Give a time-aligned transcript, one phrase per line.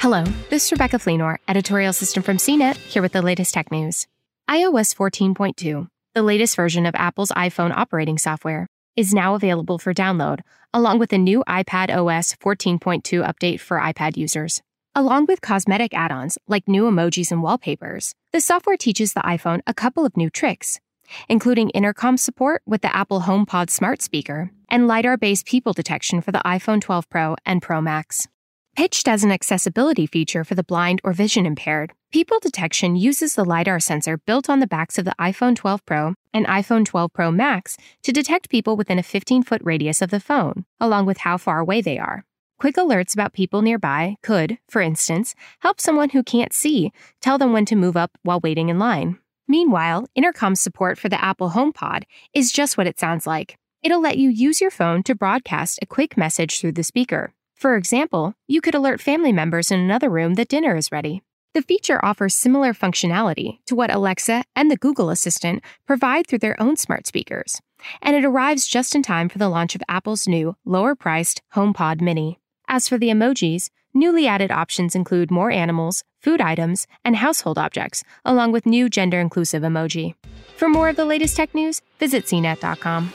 [0.00, 4.06] Hello, this is Rebecca Fleenor, editorial assistant from CNET, here with the latest tech news.
[4.48, 8.66] iOS 14.2, the latest version of Apple's iPhone operating software,
[8.96, 10.40] is now available for download,
[10.72, 14.62] along with a new iPadOS 14.2 update for iPad users.
[14.94, 19.60] Along with cosmetic add ons like new emojis and wallpapers, the software teaches the iPhone
[19.66, 20.80] a couple of new tricks,
[21.28, 26.32] including intercom support with the Apple HomePod smart speaker and LiDAR based people detection for
[26.32, 28.28] the iPhone 12 Pro and Pro Max.
[28.80, 33.44] Pitched as an accessibility feature for the blind or vision impaired, People Detection uses the
[33.44, 37.30] LiDAR sensor built on the backs of the iPhone 12 Pro and iPhone 12 Pro
[37.30, 41.36] Max to detect people within a 15 foot radius of the phone, along with how
[41.36, 42.24] far away they are.
[42.58, 47.52] Quick alerts about people nearby could, for instance, help someone who can't see tell them
[47.52, 49.18] when to move up while waiting in line.
[49.46, 53.58] Meanwhile, intercom support for the Apple HomePod is just what it sounds like.
[53.82, 57.34] It'll let you use your phone to broadcast a quick message through the speaker.
[57.60, 61.20] For example, you could alert family members in another room that dinner is ready.
[61.52, 66.58] The feature offers similar functionality to what Alexa and the Google Assistant provide through their
[66.58, 67.60] own smart speakers,
[68.00, 72.00] and it arrives just in time for the launch of Apple's new, lower priced HomePod
[72.00, 72.40] Mini.
[72.66, 78.02] As for the emojis, newly added options include more animals, food items, and household objects,
[78.24, 80.14] along with new gender inclusive emoji.
[80.56, 83.12] For more of the latest tech news, visit cnet.com.